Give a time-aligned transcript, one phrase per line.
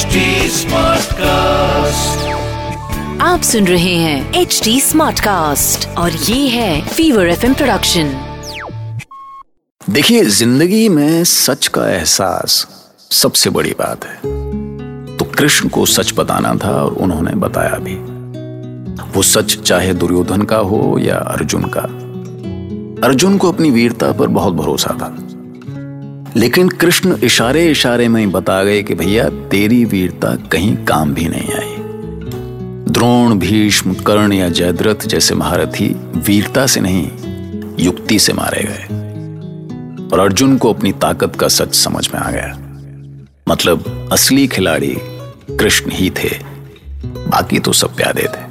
[0.00, 2.20] HD Smartcast.
[3.20, 8.12] आप सुन रहे हैं एच डी स्मार्ट कास्ट और ये है फीवर एफ़ प्रोडक्शन
[9.90, 12.68] देखिए ज़िंदगी में सच का एहसास
[13.10, 14.16] सबसे बड़ी बात है।
[15.16, 17.96] तो कृष्ण को सच बताना था और उन्होंने बताया भी।
[19.12, 21.82] वो सच चाहे दुर्योधन का हो या अर्जुन का।
[23.06, 25.16] अर्जुन को अपनी वीरता पर बहुत भरोसा था।
[26.36, 31.28] लेकिन कृष्ण इशारे इशारे में ही बता गए कि भैया, तेरी वीरता कहीं काम भी
[31.28, 31.76] नहीं आई।
[32.92, 37.10] द्रोण, भीष्म, कर्ण या जयद्रथ जैसे महारथी वीरता से नहीं,
[37.78, 39.00] युक्ति से मारे गए।
[40.12, 42.58] और अर्जुन को अपनी ताकत का सच समझ में आ गया।
[43.48, 44.98] मतलब असली खिलाड़ी
[45.56, 46.38] कृष्ण ही थे।
[47.04, 48.49] बाकी तो सब प्यादे थे।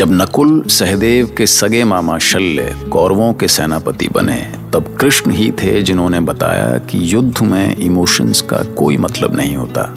[0.00, 5.82] जब नकुल सहदेव के सगे मामा शल्य कौरवों के सेनापति बने, तब कृष्ण ही थे
[5.82, 9.94] जिन्होंने बताया कि युद्ध में इमोशंस का कोई मतलब नहीं होता।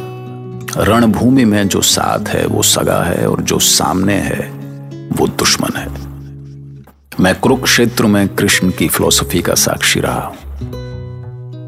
[0.77, 4.49] रणभूमि में जो साथ है, वो सगा है और जो सामने है,
[5.13, 5.87] वो दुश्मन है।
[7.19, 10.37] मैं कुरुक्षेत्र में कृष्ण की फिलोसफी का साक्षी रहा हूँ।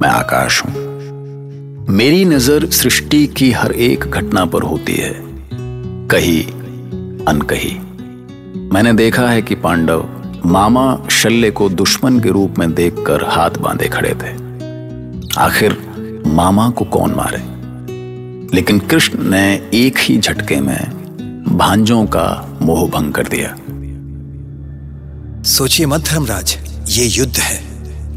[0.02, 0.73] मैं आकाश हूँ।
[1.89, 5.13] मेरी नज़र सृष्टि की हर एक घटना पर होती है।
[6.08, 6.44] कही,
[7.28, 7.84] अनकही।
[8.73, 10.05] मैंने देखा है कि पांडव
[10.45, 14.31] मामा शल्य को दुश्मन के रूप में देखकर हाथ बांधे खड़े थे।
[15.39, 15.77] आखिर
[16.27, 17.38] मामा को कौन मारे?
[18.55, 23.55] लेकिन कृष्ण ने एक ही झटके में भांजों का मोह भंग कर दिया।
[25.44, 26.57] सोचिए मत धर्मराज,
[26.89, 27.63] ये युद्ध है।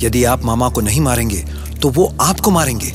[0.02, 1.44] यदि आप मामा को नहीं मारेंगे
[1.82, 2.92] तो वो आपको मारेंगे।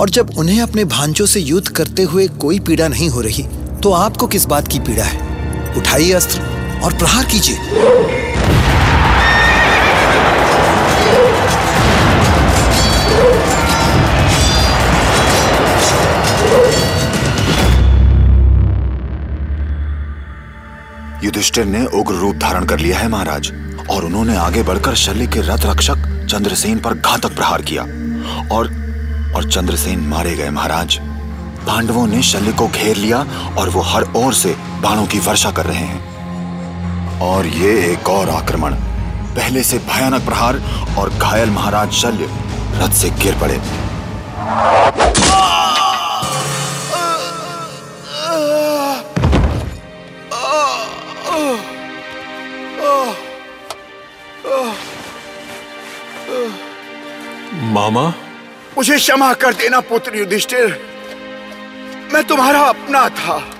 [0.00, 3.42] और जब उन्हें अपने भांजों से युद्ध करते हुए कोई पीड़ा नहीं हो रही
[3.82, 5.74] तो आपको किस बात की पीड़ा है?
[5.76, 7.58] उठाइए अस्त्र। और प्रहार कीजिए।
[21.24, 23.52] युधिष्ठिर ने उग्र रूप धारण कर लिया है, महाराज,
[23.90, 27.82] और उन्होंने आगे बढ़कर शल्य के रथ रक्षक चंद्रसेन पर घातक प्रहार किया।
[28.54, 28.68] और
[29.36, 30.98] और चंद्रसेन मारे गए, महाराज।
[31.66, 33.18] पांडवों ने शल्य को घेर लिया
[33.58, 36.13] और वो हर ओर से बाणों की वर्षा कर रहे हैं।
[37.22, 38.74] और ये एक और आक्रमण।
[39.36, 40.60] पहले से भयानक प्रहार
[40.98, 42.28] और घायल महाराज शल्य
[42.74, 43.60] रथ से गिर पड़े।
[57.72, 58.12] मामा?
[58.76, 60.78] मुझे क्षमा कर देना पुत्र युधिष्ठिर।
[62.12, 63.53] मैं तुम्हारा अपना था।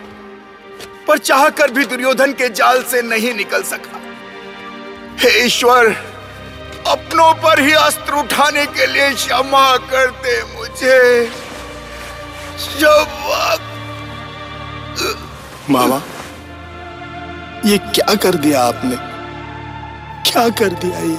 [1.09, 4.01] पर चाहकर भी दुर्योधन के जाल से नहीं निकल सका।
[5.19, 5.87] हे ईश्वर,
[6.87, 11.31] अपनों पर ही अस्त्र उठाने के लिए क्षमा कर दे मुझे।
[15.71, 16.01] मामा,
[17.67, 18.97] ये क्या कर दिया आपने?
[20.31, 21.19] क्या कर दिया ये?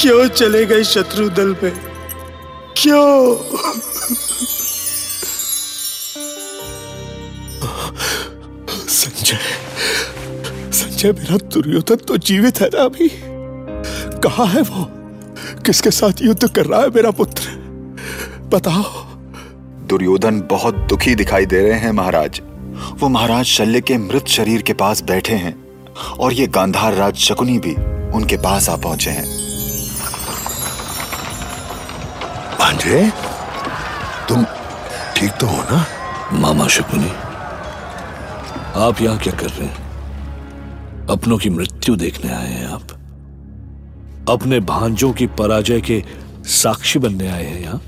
[0.00, 1.70] क्यों चले गए शत्रु दल पे?
[2.76, 3.04] क्यों?
[11.00, 13.08] संजय मेरा दुर्योधन तो जीवित है ना अभी।
[14.20, 14.84] कहा है वो?
[15.66, 17.42] किसके साथ युद्ध कर रहा है मेरा पुत्र?
[18.52, 18.82] बताओ।
[19.88, 22.40] दुर्योधन बहुत दुखी दिखाई दे रहे हैं महाराज।
[23.00, 25.56] वो महाराज शल्य के मृत शरीर के पास बैठे हैं
[26.18, 27.74] और ये गांधार राज शकुनी भी
[28.16, 29.26] उनके पास आ पहुँचे हैं।
[32.58, 33.04] भांजे
[34.28, 34.44] तुम
[35.16, 35.84] ठीक तो हो ना?
[36.32, 37.12] मामा शकुनी
[38.80, 39.89] आप यहाँ क्या कर रहे हैं?
[41.10, 42.82] अपनों की मृत्यु देखने आए हैं आप।
[44.28, 46.04] अपने भांजों की पराजय के
[46.44, 47.82] साक्षी बनने आए हैं यहाँ।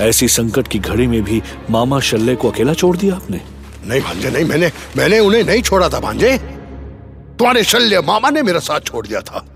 [0.00, 3.40] ऐसी संकट की घड़ी में भी मामा शल्य को अकेला छोड़ दिया आपने?
[3.86, 6.38] नहीं भांजे, नहीं, मैंने मैंने उन्हें नहीं छोड़ा था भांजे।
[7.38, 9.46] तुम्हारे शल्य मामा ने मेरा साथ छोड़ दिया था।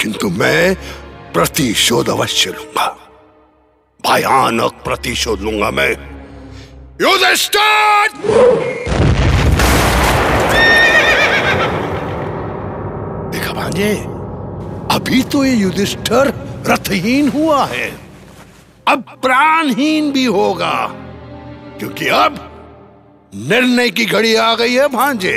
[0.00, 0.74] किंतु मैं
[1.32, 2.98] प्रतिशोध अवश्य लूँगा।
[4.06, 5.92] भयानक प्रतिशोध लूँगा मैं।
[7.02, 8.83] युधिष्ठिर देखा
[13.74, 13.94] भांजे
[14.94, 16.28] अभी तो ये युधिष्ठिर
[16.66, 17.90] रथहीन हुआ है।
[18.88, 20.74] अब प्राणहीन भी होगा
[21.78, 22.38] क्योंकि अब
[23.48, 25.34] निर्णय की घड़ी आ गई है भांजे।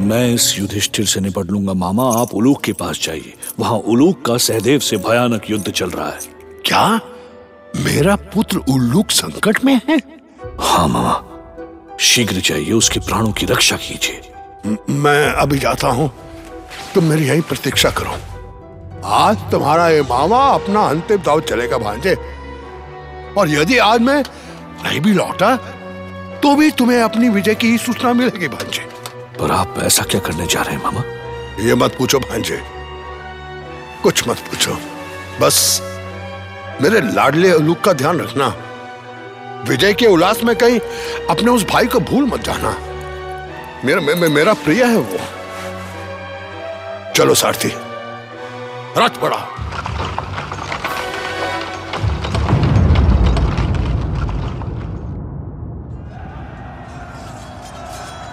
[0.00, 4.36] मैं इस युधिष्ठिर से निपट लूँगा मामा आप उलूक के पास जाइए। वहाँ उलूक का
[4.38, 6.20] सहदेव से भयानक युद्ध चल रहा है।
[6.66, 6.86] क्या?
[7.76, 9.98] मेरा पुत्र उल्लूक संकट में है?
[10.60, 16.10] हाँ मामा। शीघ्र जाइए उसके प्राणों की रक्षा कीजिए। मैं अभी जाता हूँ।
[16.94, 18.16] तुम मेरी यही प्रतीक्षा करो।
[19.04, 22.14] आज तुम्हारा ये मामा अपना अंतिम दाव चलेगा भांजे।
[23.38, 24.22] और यदि आज मैं
[24.84, 25.56] नहीं भी लौटा
[26.42, 28.82] तो भी तुम्हें अपनी विजय की ही सूचना मिलेगी भांजे।
[29.40, 31.02] पर आप ऐसा क्या करने जा रहे हैं मामा?
[31.64, 32.62] ये मत पूछो भांजे।
[34.02, 34.78] कुछ मत पूछो।
[35.40, 35.80] बस
[36.82, 38.56] मेरे लाडले अलूक का ध्यान रखना।
[39.68, 40.80] विजय के उल्लास में कहीं
[41.30, 42.76] अपने उस भाई को भूल मत जाना।
[43.84, 45.18] मेरा मे, मे, मेरा प्रिय है वो।
[47.16, 47.68] चलो सारथी।
[48.98, 49.36] रथ पड़ा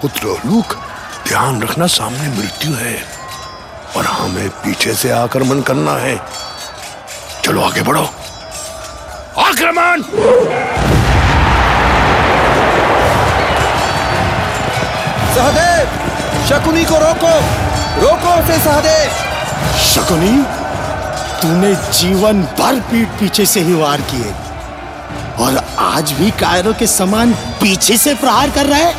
[0.02, 0.76] पुत्र लूक,
[1.28, 3.04] ध्यान रखना सामने मृत्यु है
[3.98, 6.22] और हमें पीछे से आक्रमण करना है।
[7.44, 8.04] चलो आगे बढ़ो।
[9.38, 10.02] आक्रमण!
[15.36, 15.88] सहदेव,
[16.48, 17.69] शकुनी को रोको।
[18.02, 19.10] रोको उसे सहदेव
[19.86, 20.36] शकुनी
[21.42, 24.34] तूने जीवन भर पीठ पीछे से ही वार किए।
[25.46, 28.94] और आज भी कायरों के समान पीछे से प्रहार कर रहा है?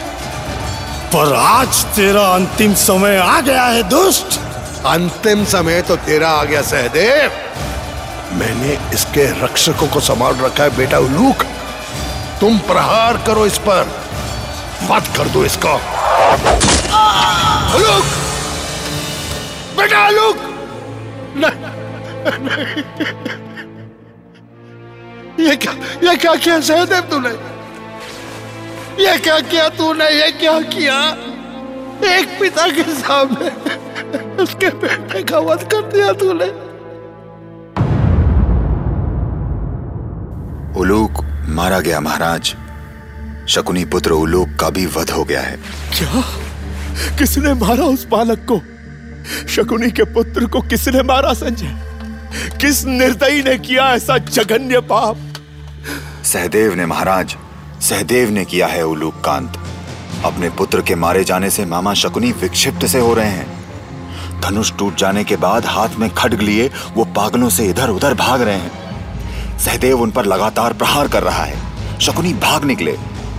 [1.14, 4.38] पर आज तेरा अंतिम समय आ गया है दुष्ट।
[4.87, 7.32] अंतिम समय तो तेरा आ गया सहदेव।
[8.38, 11.43] मैंने इसके रक्षकों को संभाल रखा है बेटा उलूक
[12.41, 13.93] तुम प्रहार करो इस पर।
[14.91, 15.75] मत कर दो इसका।
[17.75, 18.05] उलूक
[19.81, 20.11] बेटा
[21.37, 22.82] नहीं।
[25.47, 25.73] ये क्या
[26.03, 27.31] ये क्या किया सहदेव तूने?
[29.05, 30.05] ये क्या किया तूने?
[30.05, 30.97] ये क्या किया?
[32.05, 33.50] एक पिता के सामने
[34.43, 36.49] उसके बेटे का वध कर दिया तूने।
[40.81, 42.55] उलूक मारा गया महाराज।
[43.49, 45.56] शकुनी पुत्र उलूक का भी वध हो गया है।
[45.97, 46.23] क्या?
[47.19, 48.61] किसने मारा उस बालक को?
[49.49, 51.90] शकुनी के पुत्र को किसने मारा, संजय?
[52.61, 55.17] किस निर्दयी ने किया ऐसा जघन्य पाप?
[56.25, 57.37] सहदेव ने, महाराज,
[57.81, 59.58] सहदेव ने किया है उलूक कांत
[60.25, 63.61] अपने पुत्र के मारे जाने से मामा शकुनी विक्षिप्त से हो रहे हैं।
[64.40, 68.43] धनुष टूट जाने के बाद हाथ में खड्ग लिए वो पागलों से इधर उधर भाग
[68.43, 71.58] रहे हैं। सहदेव उन पर लगातार प्रहार कर रहा है।
[72.00, 72.96] शकुनी भाग निकले।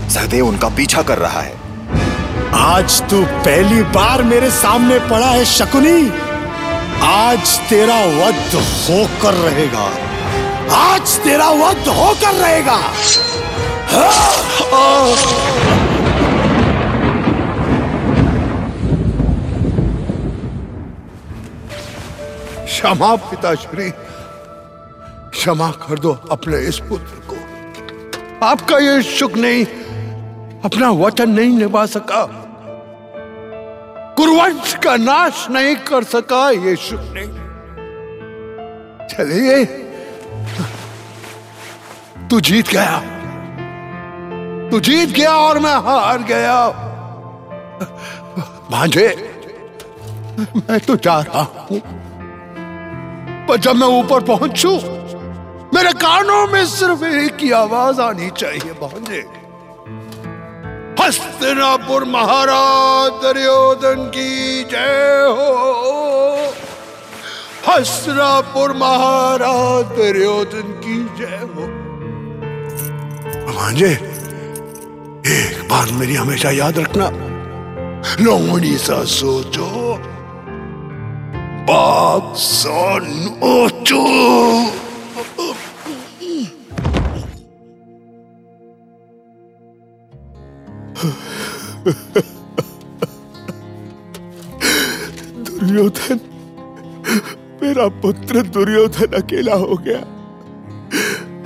[0.10, 1.61] सहदेव उनका पीछा कर रहा है।
[2.54, 6.12] आज तू पहली बार मेरे सामने पड़ा है, शकुनी।
[7.04, 9.86] आज तेरा वध होकर रहेगा।
[10.78, 12.78] आज तेरा वध होकर रहेगा।
[22.66, 23.92] क्षमा, पिताश्री।
[25.32, 29.66] क्षमा कर दो अपने इस पुत्र को। आपका ये सुख नहीं,
[30.66, 32.41] अपना वचन नहीं निभा सका।
[34.22, 37.30] कुरुवंश का नाश नहीं कर सका ये सुख नहीं
[39.08, 39.66] चलिए।
[42.30, 43.00] तू जीत गया।
[44.70, 46.70] तू जीत गया और मैं हार गया।
[48.72, 49.08] भांजे,
[50.40, 51.82] मैं तो जा रहा हूँ।
[53.48, 54.72] पर जब मैं ऊपर पहुंचू,
[55.78, 59.41] मेरे कानों में सिर्फ़ एक ही आवाज़ आनी चाहिए, भांजे।
[61.02, 66.54] हस्तिनापुर महाराज दुर्योधन की जय हो।
[67.68, 71.66] हस्तिनापुर महाराज दुर्योधन की जय हो।
[73.54, 73.90] भांजे
[75.32, 77.10] एक बात मेरी हमेशा याद रखना।
[78.24, 79.70] लोमड़ी सा सोचो
[81.66, 84.04] बाप सा नोचो।
[95.48, 96.20] दुर्योधन,
[97.64, 100.00] मेरा पुत्र दुर्योधन अकेला हो गया।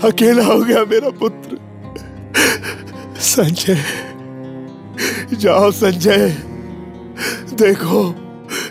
[0.07, 1.57] अकेला हो गया मेरा पुत्र।
[3.19, 3.83] संजय,
[5.33, 6.29] जाओ संजय।
[7.53, 8.15] देखो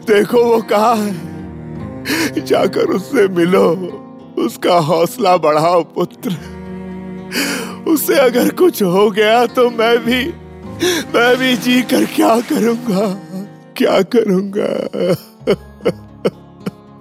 [0.06, 1.34] देखो वो कहा है।
[2.44, 3.70] जाकर उससे मिलो,
[4.38, 6.30] उसका हौसला बढ़ाओ पुत्र।
[7.88, 10.43] उससे अगर कुछ हो गया तो मैं भी
[11.14, 13.06] मैं भी जी कर क्या करूँगा?
[13.76, 14.68] क्या करूँगा?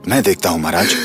[0.08, 0.96] मैं देखता हूँ महाराज।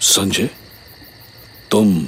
[0.00, 0.48] संजय
[1.70, 2.06] तुम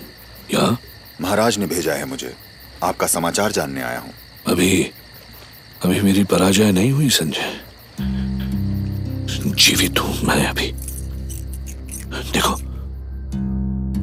[0.54, 0.78] यहाँ
[1.20, 2.34] महाराज ने भेजा है मुझे।
[2.82, 4.12] आपका समाचार जानने आया हूँ।
[4.46, 4.82] अभी
[5.84, 7.60] अभी मेरी पराजय नहीं हुई संजय।
[9.56, 10.72] जीवित हूँ मैं अभी।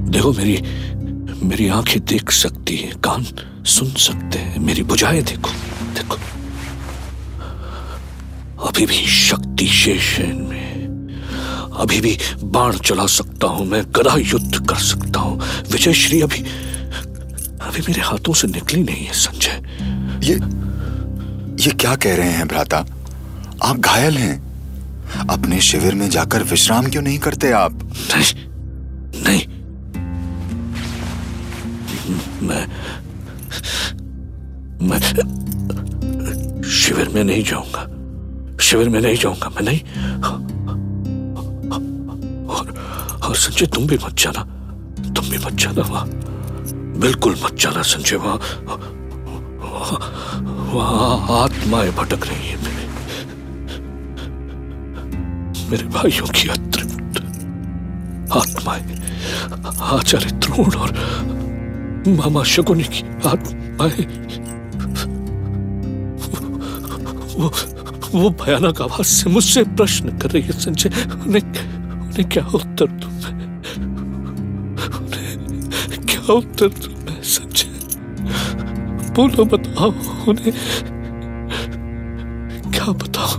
[0.07, 0.61] देखो मेरी
[1.43, 3.25] मेरी आँखें देख सकती हैं कान
[3.65, 5.51] सुन सकते हैं मेरी बुझाएँ देखो
[5.93, 6.17] देखो।
[8.67, 10.67] अभी भी शक्ति शेष है। इनमें
[11.77, 15.39] अभी भी बाण चला सकता हूँ मैं गदा युद्ध कर सकता हूँ।
[15.71, 16.39] विजय श्री अभी
[17.61, 19.61] अभी मेरे हाथों से निकली नहीं है संजय।
[20.27, 20.35] ये
[21.65, 22.85] ये क्या कह रहे हैं भ्राता?
[23.63, 24.35] आप घायल हैं।
[25.29, 27.79] अपने शिविर में जाकर विश्राम क्यों नहीं करते आप?
[28.15, 28.33] नहीं
[29.23, 29.56] नहीं
[34.87, 34.99] मैं
[36.71, 37.83] शिविर में नहीं जाऊँगा।
[38.61, 39.81] शिविर में नहीं जाऊँगा मैं, नहीं?
[42.47, 42.65] और
[43.23, 44.41] और संजय, तुम भी मत जाना।
[45.15, 46.07] तुम भी मत जाना वहाँ।
[47.01, 48.39] बिल्कुल मत जाना संजय, वहाँ
[50.67, 52.85] वहाँ आत्माएँ भटक रही है मेरे।
[55.69, 57.15] मेरे भाइयों की अतृप्त
[58.37, 58.83] आत्माएँ,
[59.91, 60.89] आचार्य द्रोण और
[62.07, 64.05] मामा शकुनी की आत्माएँ
[67.37, 67.51] वो
[68.19, 70.89] वो भयानक आवाज़ से मुझसे प्रश्न कर रही है, संजय।
[71.25, 71.41] उन्हें
[72.01, 73.11] उन्हें क्या उत्तर दूँ
[74.97, 77.67] उन्हें क्या उत्तर दूँ मैं, संजय?
[79.11, 79.91] बोलो बताओ
[80.27, 80.53] उन्हें
[82.71, 83.33] क्या बताओ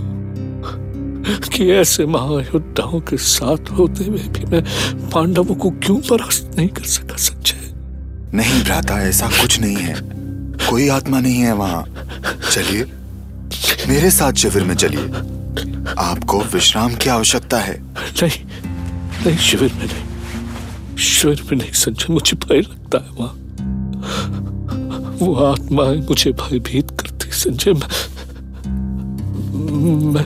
[1.49, 4.63] कि ऐसे महायोद्धाओं के साथ होते हुए भी मैं
[5.09, 7.73] पांडवों को क्यों परास्त नहीं कर सका, संजय?
[8.37, 9.95] नहीं भ्राता, ऐसा कुछ नहीं है।
[10.69, 11.85] कोई आत्मा नहीं है वहाँ।
[12.51, 12.85] चलिए।
[13.89, 15.05] मेरे साथ शिविर में चलिए।
[15.99, 17.73] आपको विश्राम की आवश्यकता है।
[18.21, 18.45] नहीं
[19.25, 23.33] नहीं, शिविर में नहीं। शिविर में नहीं, संजय, मुझे भय लगता है वहाँ।
[25.19, 27.89] वो आत्माएँ मुझे भयभीत करती संजय, मैं
[30.13, 30.25] मैं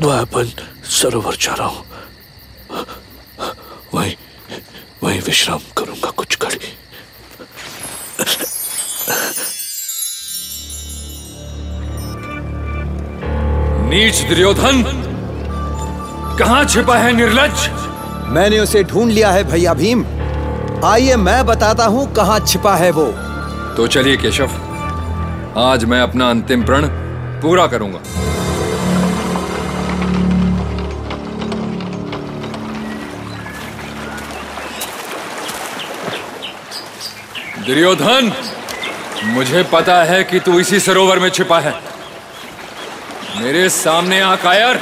[0.00, 0.52] द्वापन
[0.90, 1.84] सरोवर जा रहा हूँ।
[3.94, 4.14] वहीं
[5.02, 5.71] वहीं विश्राम।
[13.92, 14.82] नीच दुर्योधन
[16.38, 17.66] कहाँ छिपा है निर्लज?
[18.28, 20.04] मैंने उसे ढूंढ लिया है भैया भीम।
[20.84, 23.04] आइए मैं बताता हूँ कहाँ छिपा है वो।
[23.76, 24.50] तो चलिए केशव
[25.58, 26.88] आज मैं अपना अंतिम प्रण
[27.42, 28.00] पूरा करूँगा।
[37.66, 38.32] दुर्योधन
[39.26, 41.91] मुझे पता है कि तू इसी सरोवर में छिपा है।
[43.36, 44.76] मेरे सामने आ कायर।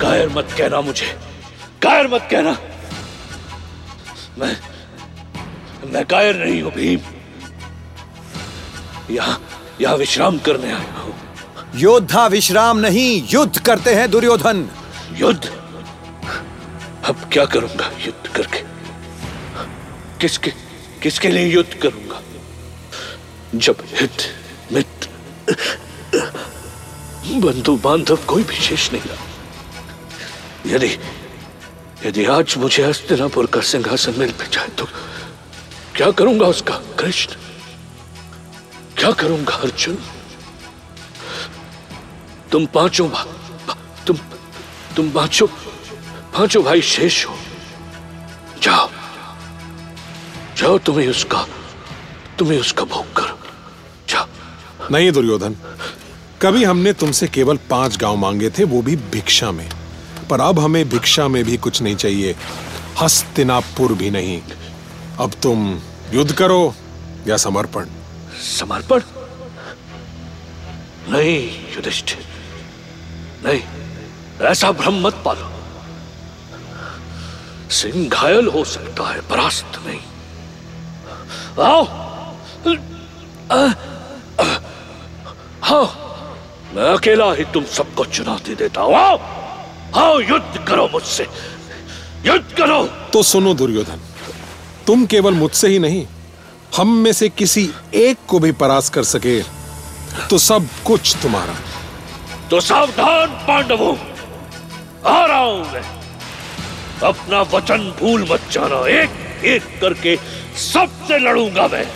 [0.00, 1.06] कायर मत कहना मुझे।
[1.82, 2.56] कायर मत कहना।
[4.38, 4.56] मैं
[5.92, 7.00] मैं कायर नहीं हूँ भीम।
[9.10, 9.40] यहाँ
[9.80, 11.14] यहाँ विश्राम करने आया हूँ।
[11.76, 14.68] योद्धा विश्राम नहीं युद्ध करते हैं दुर्योधन।
[15.16, 15.44] युद्ध?
[17.04, 18.62] अब क्या करूँगा युद्ध करके?
[20.20, 20.50] किसके
[21.02, 22.20] किसके लिए युद्ध करूँगा?
[23.54, 24.22] जब हित
[24.72, 25.08] मित्र
[27.40, 29.24] बंधु बांधव कोई विशेष नहीं रहा।
[30.66, 30.90] यदि
[32.06, 34.86] यदि आज मुझे हस्तिनापुर का सिंहासन मिल पे जाए तो
[35.96, 37.34] क्या करूँगा उसका कृष्ण?
[38.98, 39.98] क्या करूँगा अर्जुन?
[42.52, 43.24] तुम पाँचों भा,
[43.68, 43.74] भा,
[44.06, 44.16] तुम
[44.96, 45.46] तुम पाँचों
[46.34, 47.36] पाँचों भाई शेष हो।
[48.62, 48.88] जाओ
[50.56, 51.46] जाओ तुम्हें उसका
[52.38, 53.12] तुम्हें उसका भोग
[54.90, 55.56] नहीं दुर्योधन,
[56.42, 59.68] कभी हमने तुमसे केवल पाँच गाँव मांगे थे, वो भी भिक्षा में।
[60.30, 62.36] पर अब हमें भिक्षा में भी कुछ नहीं चाहिए,
[63.02, 64.40] हस्तिनापुर भी नहीं।
[65.20, 65.80] अब तुम
[66.12, 66.74] युद्ध करो
[67.26, 67.86] या समर्पण।
[68.58, 69.00] समर्पण?
[71.08, 72.24] नहीं, युधिष्ठिर,
[73.44, 73.60] नहीं,
[74.46, 75.50] ऐसा भ्रम मत पालो।
[77.70, 80.00] सिंह घायल हो सकता है, परास्त नहीं।
[81.64, 81.84] आओ!
[83.52, 83.93] हाँ
[86.74, 89.18] मैं अकेला ही तुम सबको चुनौती देता हूँ। आओ
[89.96, 91.26] आओ युद्ध करो मुझसे।
[92.26, 94.00] युद्ध करो। तो सुनो दुर्योधन
[94.86, 96.06] तुम केवल मुझसे ही नहीं
[96.76, 99.40] हम में से किसी एक को भी परास्त कर सके।
[100.30, 101.54] तो सब कुछ तुम्हारा।
[102.50, 103.94] तो सावधान पांडवों
[105.06, 105.82] आ रहा हूँ मैं।
[107.08, 110.16] अपना वचन भूल मत जाना एक एक करके
[110.62, 111.86] सबसे लड़ूँगा मैं।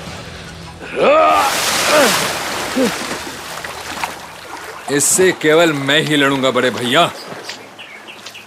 [4.92, 7.12] इससे केवल मैं ही लड़ूँगा बड़े भैया।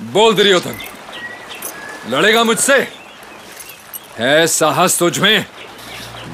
[0.02, 0.76] बोल दुर्योधन
[2.10, 2.88] लड़ेगा मुझसे?
[4.20, 5.46] है साहस तुझ में?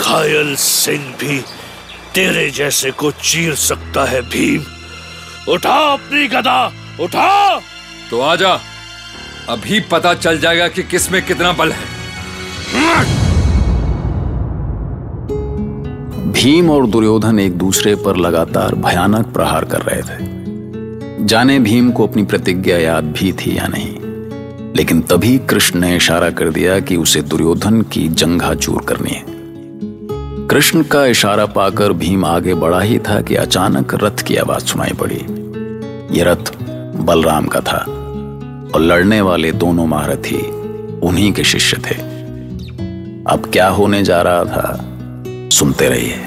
[0.01, 1.39] घायल सिंह भी
[2.15, 4.65] तेरे जैसे को चीर सकता है भीम।
[5.53, 7.61] उठा अपनी गदा उठा!
[8.09, 8.59] तो आजा
[9.49, 11.97] अभी पता चल जाएगा कि किसमें कितना बल है।
[16.37, 22.05] भीम और दुर्योधन एक दूसरे पर लगातार भयानक प्रहार कर रहे थे। जाने भीम को
[22.07, 26.95] अपनी प्रतिज्ञा याद भी थी या नहीं, लेकिन तभी कृष्ण ने इशारा कर दिया कि
[26.95, 29.23] उसे दुर्योधन की जंघा चूर करनी है।
[30.47, 34.93] कृष्ण का इशारा पाकर भीम आगे बढ़ा ही था कि अचानक रथ की आवाज़ सुनाई
[34.93, 35.21] पड़ी।
[36.19, 36.51] यह रथ
[37.01, 37.79] बलराम का था
[38.75, 40.41] और लड़ने वाले दोनों महारथी
[41.03, 41.95] उन्हीं के शिष्य थे।
[43.25, 44.93] अब क्या होने जा रहा था,
[45.51, 46.26] सुनते रहिए।